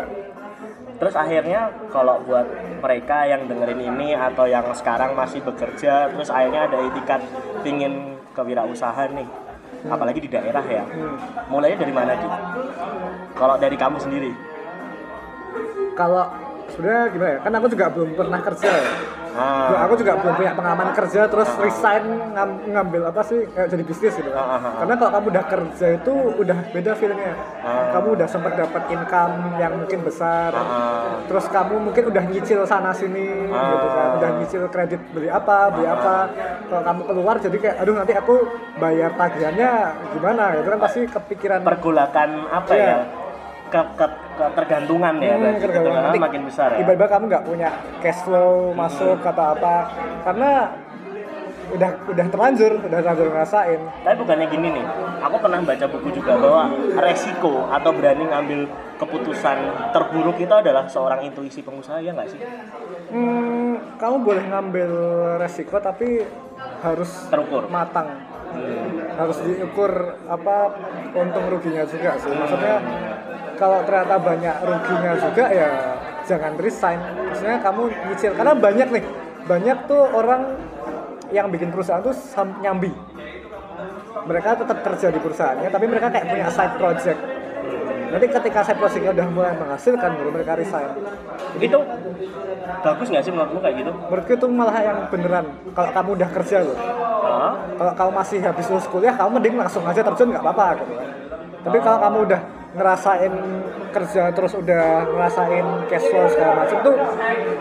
[0.95, 2.47] Terus akhirnya kalau buat
[2.79, 7.19] mereka yang dengerin ini atau yang sekarang masih bekerja terus akhirnya ada itikat
[7.65, 9.27] pingin kewirausahaan nih
[9.85, 10.81] apalagi di daerah ya.
[10.81, 11.17] Hmm.
[11.51, 12.37] mulainya dari mana gitu
[13.35, 14.31] kalau dari kamu sendiri?
[15.95, 16.27] Kalau
[16.67, 18.89] sebenarnya gimana ya kan aku juga belum pernah kerja ya
[19.35, 19.83] Ah.
[19.83, 24.15] aku juga belum punya pengalaman kerja terus resign ngam- ngambil apa sih kayak jadi bisnis
[24.15, 24.73] gitu Ah, ah, ah.
[24.79, 27.91] karena kalau kamu udah kerja itu udah beda feelingnya Ah.
[27.91, 31.19] kamu udah sempat dapat income yang mungkin besar Ah.
[31.27, 33.75] terus kamu mungkin udah nyicil sana sini Ah.
[33.75, 36.31] gitu kan udah nyicil kredit beli apa beli apa
[36.65, 38.35] kalau kamu keluar jadi kayak aduh nanti aku
[38.77, 39.71] bayar tagihannya
[40.15, 42.87] gimana itu kan pasti kepikiran pergolakan apa Iya.
[42.87, 42.97] ya
[43.65, 46.19] ke, ke, ketergantungan ya Hmm, berarti ketergantungan.
[46.19, 46.77] makin besar ya.
[46.79, 47.69] tiba-tiba kamu nggak punya
[47.99, 49.75] cash flow masuk atau apa
[50.21, 50.51] karena
[51.65, 53.81] udah udah terlanjur udah terlanjur ngerasain.
[54.05, 54.85] Tapi bukannya gini nih
[55.19, 56.63] aku pernah baca buku juga bahwa
[56.95, 58.59] resiko atau berani ngambil
[58.95, 59.57] keputusan
[59.89, 62.39] terburuk itu adalah seorang intuisi pengusaha ya nggak sih?
[63.09, 64.89] Hmm, kamu boleh ngambil
[65.37, 66.21] resiko tapi
[66.81, 67.65] harus terukur.
[67.67, 68.13] matang.
[68.45, 69.11] Hmm.
[69.15, 69.91] harus diukur
[70.27, 70.71] apa
[71.13, 72.31] untung ruginya juga sih.
[72.31, 72.79] Maksudnya
[73.55, 75.69] kalau ternyata banyak ruginya juga ya
[76.27, 76.99] jangan resign.
[77.31, 78.31] Maksudnya kamu nyicil.
[78.35, 79.03] Karena banyak nih
[79.45, 80.41] banyak tuh orang
[81.33, 82.15] yang bikin perusahaan tuh
[82.61, 82.91] nyambi.
[84.25, 87.19] Mereka tetap kerja di perusahaannya tapi mereka kayak punya side project.
[88.05, 90.89] Nanti ketika side projectnya udah mulai menghasilkan baru mereka resign.
[91.61, 91.79] Itu
[92.81, 93.91] bagus nggak sih menurutmu kayak gitu?
[93.93, 95.45] Menurutku itu malah yang beneran.
[95.77, 96.77] Kalau kamu udah kerja loh.
[97.75, 100.93] Kalau kamu masih habis lulus kuliah kamu mending langsung aja terjun nggak apa-apa gitu.
[100.97, 101.09] Kan
[101.65, 102.41] tapi kalau kamu udah
[102.75, 103.33] ngerasain
[103.95, 106.77] kerja terus udah ngerasain cash flow segala macam.
[106.83, 106.95] Tuh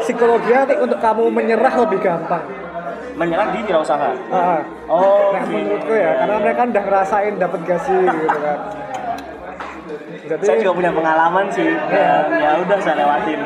[0.02, 2.44] psikologinya nanti untuk kamu menyerah lebih gampang.
[3.14, 4.10] Menyerah di wirausaha?
[4.34, 4.58] Ah,
[4.90, 8.58] oh nah menurutku ya karena mereka udah ngerasain dapat gaji gitu kan.
[10.24, 11.70] Jadi saya juga punya pengalaman sih.
[11.88, 13.38] Ya, ya udah saya lewatin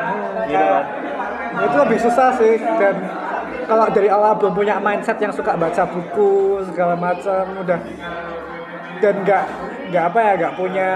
[0.49, 0.65] gitu.
[0.65, 0.85] Kan
[1.59, 2.97] itu lebih susah sih dan
[3.69, 7.79] kalau dari awal belum punya mindset yang suka baca buku segala macam udah
[9.01, 9.45] dan nggak
[9.89, 10.91] nggak apa ya nggak punya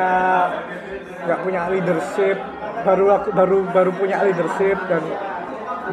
[1.26, 2.36] nggak punya leadership.
[2.82, 5.02] Baru aku baru baru punya leadership dan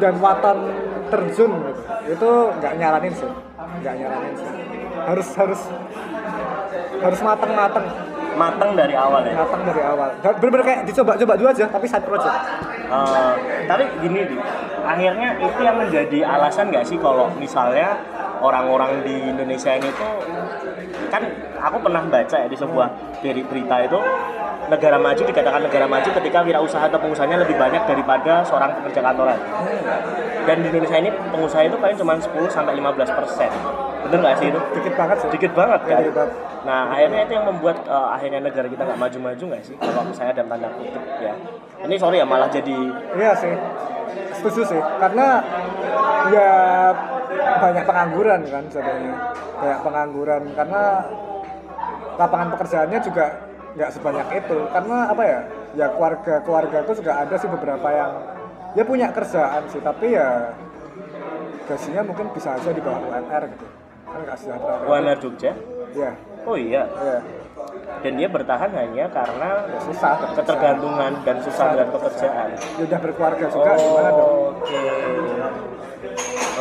[0.02, 0.58] dan waton
[1.10, 1.82] terjun gitu.
[2.18, 3.30] Itu nggak nyaranin sih
[3.80, 4.50] nggak nyaranin sih.
[5.06, 5.60] Harus harus
[7.00, 7.52] harus mateng
[8.36, 9.34] mateng dari awal ya?
[9.36, 10.08] Mateng dari awal.
[10.24, 12.36] Dan bener-bener kayak dicoba-coba dulu aja tapi side project.
[12.90, 13.34] Eh,
[13.70, 14.36] tapi gini di
[14.82, 17.94] akhirnya itu yang menjadi alasan nggak sih kalau misalnya
[18.42, 20.12] orang-orang di Indonesia ini tuh
[21.10, 21.22] kan
[21.58, 22.88] aku pernah baca ya di sebuah
[23.20, 23.98] dari berita itu
[24.70, 29.38] negara maju dikatakan negara maju ketika wirausaha atau pengusahanya lebih banyak daripada seorang pekerja kantoran.
[30.46, 33.50] Dan di Indonesia ini pengusaha itu paling cuma 10 sampai 15 persen
[34.10, 36.32] bener nggak sih itu dikit banget sih dikit banget Ya, kan dikit banget.
[36.60, 40.32] nah akhirnya itu yang membuat eh, akhirnya negara kita nggak maju-maju nggak sih kalau misalnya
[40.34, 41.34] dalam tanda kutip ya
[41.80, 42.76] ini sorry ya malah jadi
[43.10, 43.54] Iya sih,
[44.36, 44.80] setuju sih.
[45.00, 45.40] Karena
[46.28, 46.52] ya
[47.56, 49.14] banyak pengangguran kan sebenarnya,
[49.56, 50.82] banyak pengangguran karena
[52.16, 53.26] lapangan pekerjaannya juga
[53.72, 54.58] nggak sebanyak itu.
[54.68, 55.40] Karena apa ya?
[55.72, 58.12] Ya keluarga keluarga itu juga ada sih beberapa yang
[58.74, 60.52] ya punya kerjaan sih, tapi ya
[61.64, 63.66] gajinya mungkin bisa aja di bawah UMR gitu.
[64.10, 64.74] Sejahtera.
[64.84, 65.52] UMR Jogja
[65.90, 66.10] Ya,
[66.44, 67.18] oh iya ya,
[67.98, 70.14] dan dia bertahan hanya karena ya susah.
[70.32, 74.54] ketergantungan dan susah dengan pekerjaan Ya udah berkeluarga juga gimana dong?
[74.54, 74.78] oke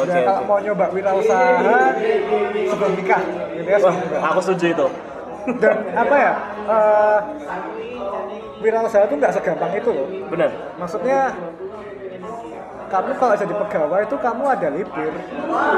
[0.01, 0.47] Ya, kalau oke.
[0.47, 1.93] mau nyoba wirausaha
[2.65, 3.77] sebelum nikah, gitu ya.
[3.79, 4.88] Wah, aku setuju itu
[5.55, 6.33] Dan apa ya?
[6.65, 7.19] eh
[8.59, 10.07] wirausaha itu nggak segampang itu loh.
[10.27, 11.19] benar Maksudnya
[12.89, 15.13] kamu kalau jadi pegawai itu kamu ada libur,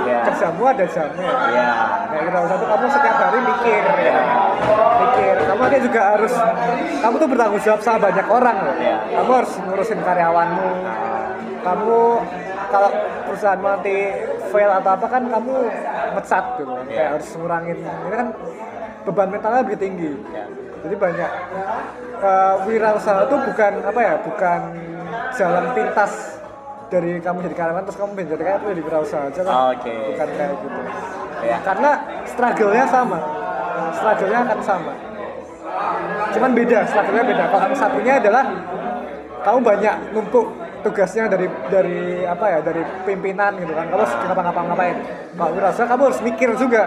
[0.08, 1.32] ya kerjamu ada jamnya.
[1.52, 1.68] ya
[2.12, 4.16] Nah, wirausaha itu kamu setiap hari mikir, ya
[5.06, 5.36] mikir.
[5.48, 6.34] Kamu nanti juga harus,
[7.04, 8.76] kamu tuh bertanggung jawab sama banyak orang loh.
[8.80, 8.98] Iya.
[9.20, 10.68] Kamu harus ngurusin karyawanmu.
[11.62, 12.00] Kamu
[12.72, 12.90] kalau
[13.28, 13.96] perusahaan nanti
[14.50, 15.54] fail atau apa kan kamu
[16.16, 16.84] mecat gitu, Iya.
[16.90, 17.78] kayak harus ngurangin.
[17.84, 18.28] Ini kan
[19.04, 20.12] beban mentalnya lebih tinggi.
[20.32, 20.46] ya
[20.82, 21.32] Jadi banyak
[22.22, 24.62] eh, wirausaha itu bukan apa ya, bukan
[25.38, 26.41] jalan pintas
[26.92, 29.54] dari kamu jadi karyawan terus kamu menjadi kayak jadi wirausaha aja lah.
[29.72, 29.94] Oke.
[30.12, 30.80] Bukan kayak gitu.
[31.42, 31.58] Ya.
[31.64, 31.92] Karena
[32.28, 33.18] struggle-nya sama.
[33.96, 34.94] Struggle-nya akan sama.
[36.36, 37.44] Cuman beda struggle-nya beda.
[37.48, 38.44] Kalau satunya adalah
[39.42, 40.48] kamu banyak numpuk
[40.82, 43.88] tugasnya dari dari apa ya dari pimpinan gitu kan.
[43.88, 44.98] Kamu harus ngapa ngapain
[45.32, 46.82] kalau wirausaha kamu harus mikir juga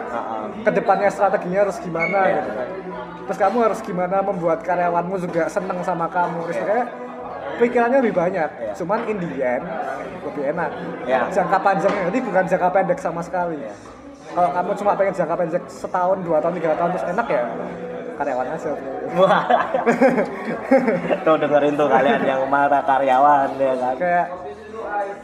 [0.63, 2.35] ke depannya strateginya harus gimana Iya.
[2.39, 2.69] gitu kan.
[3.25, 6.45] terus kamu harus gimana membuat karyawanmu juga seneng sama kamu.
[6.45, 6.87] Terus kayak
[7.57, 8.73] pikirannya lebih banyak Iya.
[8.75, 9.65] cuman in the end
[10.23, 10.71] lebih enak
[11.05, 11.21] Iya.
[11.31, 13.75] jangka panjangnya jadi bukan jangka pendek sama sekali Iya.
[14.35, 17.43] kalau kamu cuma pengen jangka pendek setahun dua tahun tiga tahun terus enak ya
[18.15, 18.71] karyawan aja.
[19.19, 19.43] Wah.
[21.27, 24.27] tuh dengerin tuh kalian yang marah karyawan ya kan kayak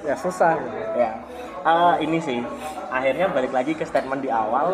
[0.03, 0.59] ya susah
[0.99, 1.11] ya
[1.61, 2.40] Eh, ini sih.
[2.88, 4.73] Akhirnya balik lagi ke statement di awal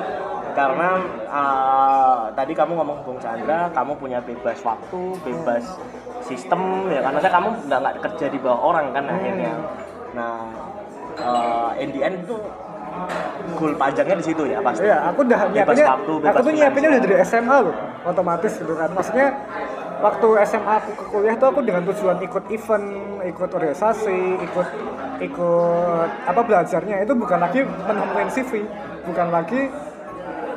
[0.56, 0.96] karena
[1.28, 5.68] uh, tadi kamu ngomong Bung Chandra kamu punya bebas waktu bebas
[6.24, 9.52] sistem ya karena saya kamu nggak nggak kerja di bawah orang kan akhirnya.
[10.16, 10.48] Nah
[11.20, 12.40] uh, in the end itu
[13.60, 14.88] goal panjangnya di situ ya pasti.
[14.88, 17.74] Iya, aku udah nyiapinnya, waktu, aku tuh nyiapinnya udah dari SMA loh,
[18.08, 18.88] otomatis gitu kan.
[18.96, 19.28] Maksudnya
[20.00, 22.86] waktu SMA aku ke kuliah tuh aku dengan tujuan ikut event,
[23.24, 24.68] ikut organisasi, ikut
[25.16, 28.68] ikut apa belajarnya itu bukan lagi menemukan CV,
[29.08, 29.72] bukan lagi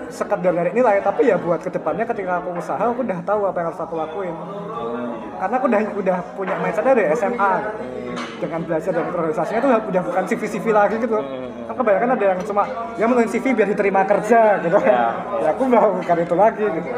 [0.09, 3.57] sekedar dari nilai, tapi ya buat ke depannya ketika aku usaha aku udah tahu apa
[3.61, 4.35] yang harus aku lakuin.
[5.39, 7.53] Karena aku udah udah punya mindsetnya dari SMA
[8.43, 11.15] dengan belajar dan organisasinya tuh udah bukan CV CV lagi gitu.
[11.69, 12.63] Kan kebanyakan ada yang cuma
[12.99, 14.77] ya menulis CV biar diterima kerja gitu.
[14.83, 15.15] Ya.
[15.39, 16.89] Ya aku nggak bukan itu lagi gitu.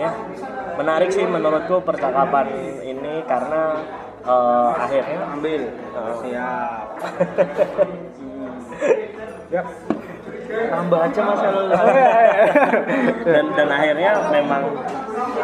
[0.00, 0.08] ya.
[0.08, 2.46] ya menarik sih menurutku percakapan
[2.84, 3.80] ini karena
[4.24, 5.62] uh, akhirnya ambil.
[6.22, 6.86] Siap.
[9.46, 9.62] Ya.
[10.46, 11.62] tambah aja masalah
[13.34, 14.62] dan dan akhirnya memang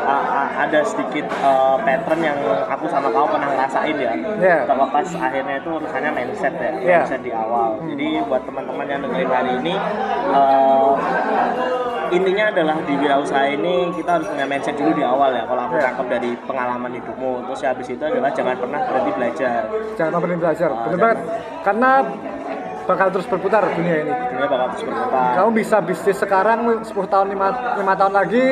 [0.02, 2.38] uh, uh, ada sedikit uh, pattern yang
[2.70, 4.12] aku sama kamu pernah ngerasain ya.
[4.38, 4.56] Iya.
[4.66, 6.98] terlepas akhirnya itu urusannya mindset ya Iya.
[7.02, 7.82] mindset di awal.
[7.94, 9.74] Jadi buat teman-teman yang dengerin hari ini
[10.34, 10.92] uh,
[12.12, 15.74] intinya adalah di wirausaha ini kita harus punya mindset dulu di awal ya kalau aku
[15.74, 15.84] Iya.
[15.86, 19.60] tangkap dari pengalaman hidupmu terus ya habis itu adalah jangan pernah berhenti belajar
[19.94, 20.68] Jangan berhenti belajar.
[20.68, 20.98] Ah, jangan.
[20.98, 21.18] banget.
[21.62, 21.90] Karena
[22.82, 24.12] bakal terus berputar dunia ini.
[24.12, 27.48] dunia bakal terus berputar Kamu bisa bisnis sekarang 10 tahun 5,
[27.80, 28.46] 5 tahun lagi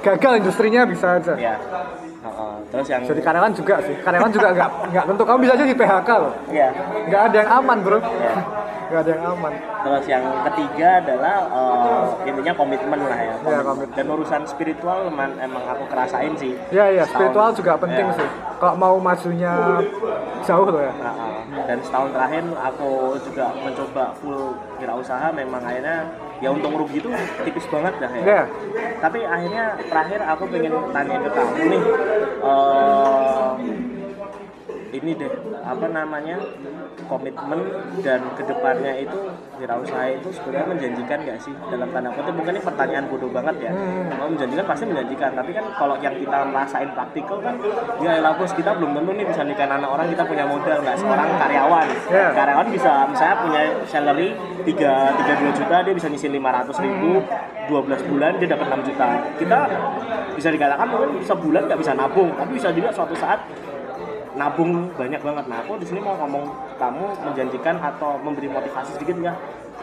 [0.00, 1.34] gagal industrinya bisa aja.
[1.34, 1.54] ya
[2.22, 2.54] Uh-uh.
[2.70, 3.98] terus yang Jadi karyawan juga sih.
[3.98, 6.32] Karyawan juga nggak nggak tentu kamu bisa aja di PHK loh.
[6.48, 6.68] ya
[7.02, 7.98] Nggak ada yang aman bro.
[7.98, 8.34] ya
[8.92, 9.52] Nggak ada yang aman.
[9.56, 13.34] Terus yang ketiga adalah eh, intinya komitmen lah ya.
[13.40, 13.96] Iya, komitmen.
[13.96, 16.52] Dan urusan spiritual emang, emang aku kerasain sih.
[16.68, 17.16] Ya ya Setahun.
[17.16, 18.16] spiritual juga penting Ya.
[18.20, 18.28] sih.
[18.60, 19.52] Kalau mau majunya
[20.44, 20.92] jauh loh ya.
[20.92, 21.40] Nah, ah.
[21.64, 22.90] dan setahun terakhir aku
[23.24, 24.40] juga mencoba full
[24.76, 25.96] wirausaha memang akhirnya
[26.38, 27.08] ya untung rugi itu
[27.42, 28.22] tipis banget dah ya.
[28.22, 28.42] Ya.
[29.00, 31.82] Tapi akhirnya terakhir aku pengen tanya ke kamu nih.
[32.44, 33.50] eh,
[34.92, 36.36] ini deh apa namanya
[37.06, 37.60] komitmen
[38.00, 39.18] dan ke depannya itu
[39.56, 43.72] wirausaha itu sebenarnya menjanjikan nggak sih dalam tanda kutip mungkin ini pertanyaan bodoh banget ya
[43.72, 44.06] Hmm.
[44.10, 47.54] kalau menjanjikan pasti menjanjikan tapi kan kalau yang kita merasain praktikal kan
[47.98, 51.28] ya bos kita belum tentu nih bisa nikahin anak orang kita punya modal nggak seorang
[51.36, 52.26] karyawan Ya.
[52.32, 54.28] karyawan bisa misalnya punya salary
[54.64, 57.10] 3 32 juta dia bisa nyisihin 500 ribu
[57.68, 59.58] 12 bulan dia dapat 6 juta kita
[60.32, 63.40] bisa dikatakan mungkin sebulan nggak bisa nabung tapi bisa juga suatu saat
[64.34, 65.44] nabung banyak banget.
[65.48, 66.44] Nah, aku di sini mau ngomong
[66.80, 69.34] kamu menjanjikan atau memberi motivasi sedikit ya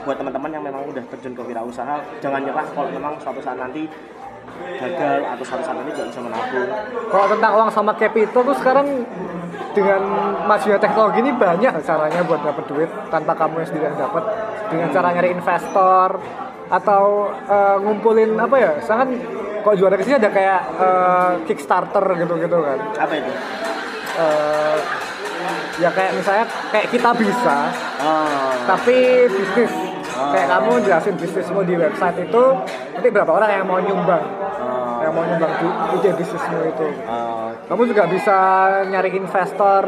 [0.08, 3.84] buat teman-teman yang memang udah terjun ke wirausaha, jangan nyerah kalau memang suatu saat nanti
[4.80, 6.70] gagal atau suatu saat nanti nggak bisa menabung.
[7.12, 8.88] Kalau tentang uang sama capital tuh sekarang
[9.76, 10.02] dengan
[10.48, 14.24] majunya teknologi ini banyak caranya buat dapat duit tanpa kamu yang sendiri yang dapat
[14.72, 16.10] dengan cara nyari investor
[16.70, 19.10] atau eh, ngumpulin apa ya sangat
[19.66, 23.32] kalau juara ke sini ada kayak eh, Kickstarter gitu-gitu kan Apa itu?
[24.20, 24.78] Eh,
[25.80, 27.58] ya kayak misalnya kayak kita bisa
[28.00, 29.72] Oh, tapi bisnis.
[30.20, 32.44] Kayak kamu jelasin bisnismu di website itu
[32.92, 34.24] nanti berapa orang yang mau nyumbang?
[34.60, 36.88] Oh, yang mau nyumbang di ide bisnismu itu.
[37.08, 38.38] Oh, kamu juga bisa
[38.88, 39.84] nyari investor.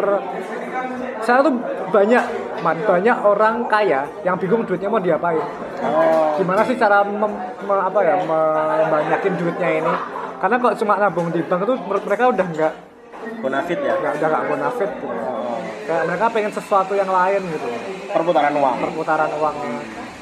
[1.24, 1.56] Saya tuh
[1.91, 2.24] banyak
[2.63, 5.44] man, banyak orang kaya yang bingung duitnya mau diapain.
[5.84, 9.94] Oh, gimana sih cara mem- me- apa ya membanyakin duitnya ini?
[10.39, 12.74] Karena kalau cuma nabung di bank itu menurut mereka udah nggak
[13.41, 13.93] bonafit ya.
[13.97, 15.08] nggak udah nggak bonafit gitu.
[15.10, 17.67] Oh, kayak mereka pengen sesuatu yang lain gitu
[18.13, 18.77] perputaran uang.
[18.80, 19.56] perputaran uang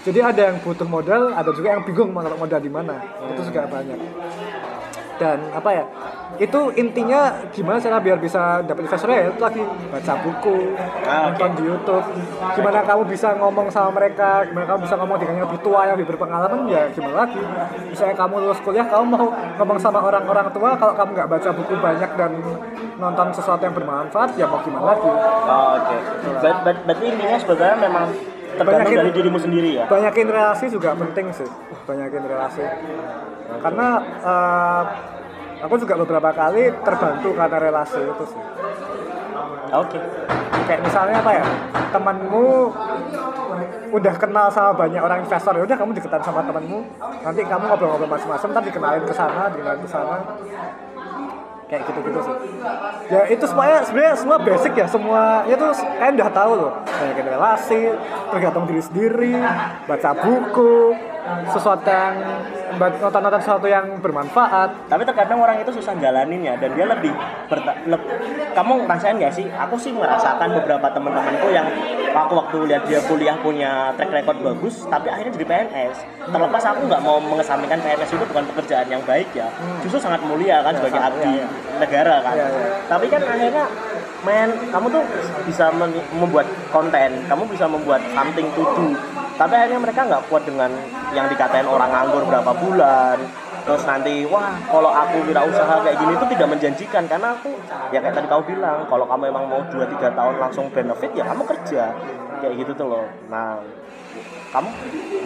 [0.08, 3.04] jadi ada yang butuh modal ada juga yang bingung mau modal di mana
[3.36, 4.00] itu juga banyak
[5.20, 5.84] dan apa ya
[6.40, 9.60] itu intinya gimana cara biar bisa dapat investor ya itu lagi
[9.92, 10.56] baca buku
[11.04, 12.06] Ah, nonton di YouTube.
[12.54, 14.46] Gimana kamu bisa ngomong sama mereka?
[14.46, 16.70] Gimana kamu bisa ngomong dengan yang lebih tua yang lebih berpengalaman?
[16.70, 17.42] Ya gimana lagi?
[17.90, 19.26] Misalnya kamu lulus kuliah kamu mau
[19.58, 22.32] ngomong sama orang-orang tua kalau kamu nggak baca buku banyak dan
[22.96, 25.10] nonton sesuatu yang bermanfaat ya mau gimana lagi?
[25.10, 25.98] Oh, Oke.
[26.40, 28.06] Ber- Berarti intinya sebenarnya memang
[28.56, 29.86] tergantung Banyakin- dari dirimu sendiri ya.
[29.86, 31.50] banyakin relasi juga penting sih
[31.84, 32.64] banyakin relasi
[33.60, 33.88] karena
[34.22, 34.84] eh,
[35.60, 38.42] aku juga beberapa kali terbantu karena relasi itu sih
[39.70, 40.00] Oke.
[40.66, 41.46] kayak misalnya apa ya
[41.92, 42.74] temanmu
[43.90, 46.86] udah kenal sama banyak orang investor ya udah kamu deketan sama temanmu
[47.22, 50.16] nanti kamu ngobrol-ngobrol macam-macam ntar dikenalin ke sana dikenalin ke sana
[51.70, 52.36] kayak gitu-gitu sih.
[53.14, 56.72] Ya itu semuanya sebenarnya semua basic ya semua tuh kalian udah tahu loh.
[56.82, 57.82] Banyakin relasi
[58.34, 59.38] tergantung diri sendiri
[59.86, 60.98] baca buku
[61.50, 62.14] sesuatu yang
[62.78, 64.70] nonton-nonton sesuatu yang bermanfaat.
[64.88, 67.12] Tapi terkadang orang itu susah jalaninnya dan dia lebih
[67.50, 68.10] berta- leb-
[68.54, 69.46] kamu ngerasain nggak sih?
[69.50, 71.68] Aku sih merasakan beberapa teman-temanku yang
[72.14, 75.98] waktu waktu lihat dia kuliah punya track record bagus tapi akhirnya jadi PNS
[76.30, 79.50] terlepas aku nggak mau mengesampingkan PNS itu bukan pekerjaan yang baik ya.
[79.82, 81.46] Justru sangat mulia kan sebagai sangat, abdi iya,
[81.82, 82.36] negara kan.
[82.38, 82.68] Iya, iya.
[82.86, 83.66] tapi kan akhirnya
[84.20, 85.04] men kamu tuh
[85.48, 85.66] bisa
[86.14, 87.10] membuat konten.
[87.26, 88.88] Kamu bisa membuat something to do
[89.40, 90.68] tapi akhirnya mereka nggak kuat dengan
[91.16, 93.18] yang dikatain orang nganggur berapa bulan.
[93.64, 97.56] Terus nanti wah kalau aku wirausaha kayak gini itu tidak menjanjikan karena aku
[97.96, 101.44] ya kayak tadi kamu bilang kalau kamu emang mau 2-3 tahun langsung benefit ya kamu
[101.48, 101.84] kerja.
[102.44, 103.08] Kayak gitu tuh loh.
[103.32, 103.64] Nah
[104.50, 104.70] kamu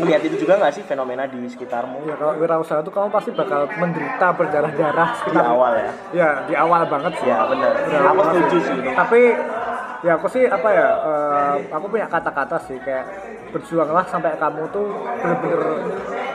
[0.04, 2.06] melihat itu juga nggak sih fenomena di sekitarmu?
[2.06, 5.91] Ya kalau wirausaha itu kamu pasti bakal menderita berdarah-darah di sekitar awal ya?
[6.13, 7.32] Ya di awal banget sih.
[7.32, 7.71] Ya benar.
[7.82, 8.78] Berdarah aku setuju sih.
[8.93, 9.21] tapi
[10.03, 13.07] ya aku sih apa ya eh, aku punya kata-kata sih kayak
[13.49, 15.61] berjuanglah sampai kamu tuh bener-bener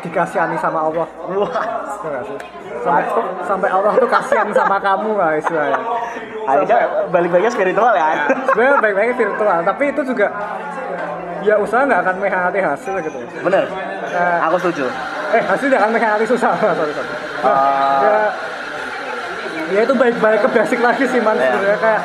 [0.00, 1.52] dikasihani sama Allah wah
[1.98, 2.38] Ya sih?
[2.78, 3.04] Sampai,
[3.42, 5.81] sampai Allah tuh kasihan sama kamu lah istilahnya.
[6.46, 6.78] akhirnya
[7.11, 10.26] balik-baliknya spiritual ya Sebenarnya baik-baiknya virtual, tapi itu juga
[11.42, 13.18] ya usaha nggak akan mengkhianati hasil gitu.
[13.42, 13.66] bener
[14.09, 14.87] Nah, aku setuju
[15.28, 17.11] eh hasil nggak akan mengkhianati susah, sorry sorry.
[17.42, 18.00] Ah.
[18.00, 18.18] ya,
[19.68, 21.52] ya itu baik-baik ke basic lagi sih man Iya.
[21.52, 22.02] sebenarnya kayak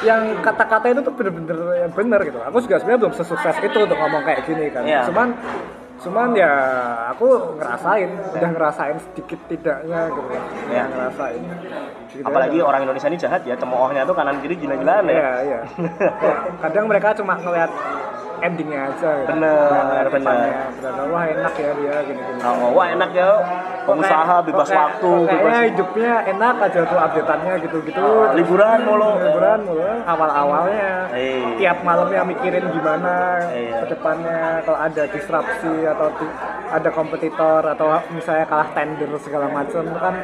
[0.00, 2.38] yang kata-kata itu tuh bener-bener yang bener gitu.
[2.40, 4.82] Aku juga sebenarnya belum sesukses itu untuk ngomong kayak gini kan.
[4.84, 5.04] Iya.
[5.12, 5.28] Cuman
[6.00, 6.52] cuman ya
[7.12, 10.20] aku ngerasain, udah ngerasain sedikit tidaknya gitu.
[10.72, 10.84] Iya.
[10.88, 11.40] ngerasain.
[12.10, 12.66] Gitu apalagi aja.
[12.66, 15.60] orang Indonesia ini jahat ya cemoohnya tuh kanan kiri gila-gilaan ya Iya, iya.
[16.18, 17.70] Kayak Kadang mereka cuma ngeliat
[18.40, 19.28] endingnya aja gitu.
[19.36, 20.16] Bener, ngeliat bener.
[20.16, 20.52] depannya.
[20.80, 22.40] Bener, wah enak ya dia gini-gini.
[22.40, 23.28] Oh, wah enak ya
[23.82, 28.04] pengusaha bebas waktu kok kayaknya bebas hidupnya enak aja tuh updateannya gitu-gitu.
[28.34, 29.10] Liburan mulu.
[29.18, 29.82] liburan mulu.
[30.04, 30.92] Awal-awalnya.
[31.10, 31.42] Eh.
[31.56, 33.82] tiap malamnya mikirin gimana Iya.
[33.82, 36.36] ke depannya kalau ada disrupsi atau di-
[36.68, 40.14] ada kompetitor atau misalnya kalah tender segala macam kan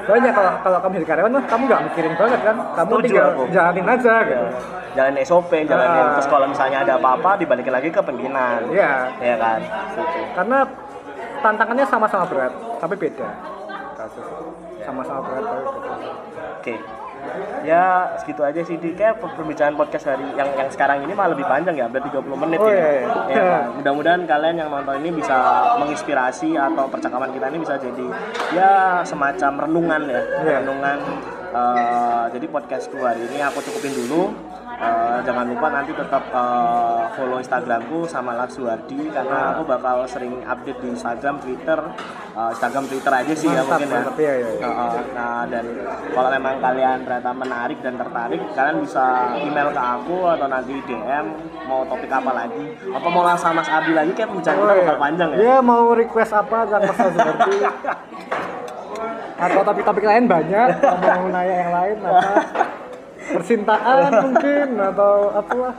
[0.00, 2.56] banyak kalau kalau kamu jadi karyawan mah kamu nggak mikirin banget kan?
[2.72, 3.42] Kamu Setuju tinggal aku.
[3.52, 4.46] jalanin aja gitu.
[4.90, 6.12] Jalan SOP jalanin Ah.
[6.12, 8.60] terus kalau misalnya ada apa-apa dibalikin lagi ke pimpinan.
[8.68, 8.92] Iya.
[9.20, 9.60] ya kan?
[9.92, 10.20] Setuju.
[10.32, 10.58] karena
[11.40, 13.28] tantangannya sama-sama berat tapi beda
[13.94, 14.26] kasus
[14.80, 15.92] sama-sama berat tapi beda
[16.56, 16.74] oke
[17.60, 17.84] ya
[18.16, 21.76] segitu aja sih di kayak perbincangan podcast hari yang yang sekarang ini malah lebih panjang
[21.76, 23.04] ya hampir 30 menit Oh, ini iya, iya.
[23.28, 23.64] Ya kan?
[23.76, 25.36] mudah-mudahan kalian yang nonton ini bisa
[25.76, 28.06] menginspirasi atau percakapan kita ini bisa jadi
[28.50, 28.72] ya
[29.04, 30.56] semacam renungan ya Iya.
[30.60, 30.98] renungan
[31.50, 34.30] Eh, jadi podcastku hari ini aku cukupin dulu
[34.80, 40.80] Eh, jangan lupa nanti tetap eh, follow Instagramku sama Laksuardi karena aku bakal sering update
[40.80, 41.76] di Instagram, Twitter,
[42.30, 43.94] Eh, Instagram, Twitter aja sih ya Mantap, mungkin ya.
[43.98, 44.64] mantap, iya, iya, iya.
[44.64, 44.92] Heeh.
[45.12, 45.64] Nah dan
[46.10, 51.26] kalau memang kalian ternyata menarik dan tertarik, kalian bisa email ke aku atau nanti DM
[51.66, 55.28] mau topik apa lagi, apa mau langsung Mas Abi lagi kayak pembicaraan kita bakal panjang
[55.28, 55.36] ya.
[55.36, 57.52] Iya mau request apa jangan Mas seperti
[59.44, 62.32] atau topik-topik lain banyak mau nanya yang lain apa
[63.30, 65.74] percintaan mungkin atau apa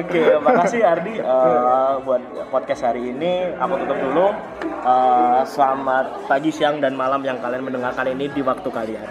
[0.00, 3.52] Oke, makasih Ardi eh, buat podcast hari ini.
[3.58, 4.28] Aku tutup dulu.
[4.64, 9.08] Eh, selamat pagi, siang, dan malam yang kalian mendengarkan ini di waktu kalian.